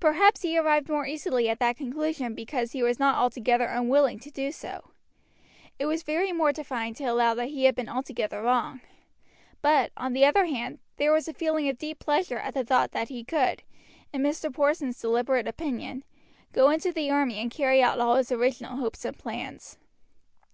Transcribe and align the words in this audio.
Perhaps 0.00 0.42
he 0.42 0.58
arrived 0.58 0.90
more 0.90 1.06
easily 1.06 1.48
at 1.48 1.58
that 1.58 1.78
conclusion 1.78 2.34
because 2.34 2.72
he 2.72 2.82
was 2.82 2.98
not 2.98 3.16
altogether 3.16 3.64
unwilling 3.64 4.18
to 4.18 4.30
do 4.30 4.52
so. 4.52 4.90
It 5.78 5.86
was 5.86 6.02
very 6.02 6.30
mortifying 6.30 6.92
to 6.96 7.04
allow 7.04 7.32
that 7.32 7.48
he 7.48 7.64
had 7.64 7.74
been 7.74 7.88
altogether 7.88 8.42
wrong; 8.42 8.82
but, 9.62 9.90
on 9.96 10.12
the 10.12 10.26
other 10.26 10.44
hand, 10.44 10.80
there 10.98 11.10
was 11.10 11.26
a 11.26 11.32
feeling 11.32 11.70
of 11.70 11.78
deep 11.78 11.98
pleasure 11.98 12.36
at 12.36 12.52
the 12.52 12.64
thought 12.66 12.90
that 12.90 13.08
he 13.08 13.24
could, 13.24 13.62
in 14.12 14.20
Mr. 14.22 14.52
Porson's 14.52 15.00
deliberate 15.00 15.48
opinion, 15.48 16.04
go 16.52 16.68
into 16.68 16.92
the 16.92 17.10
army 17.10 17.36
and 17.36 17.50
carry 17.50 17.82
out 17.82 17.98
all 17.98 18.16
his 18.16 18.30
original 18.30 18.76
hopes 18.76 19.06
and 19.06 19.18
plans. 19.18 19.78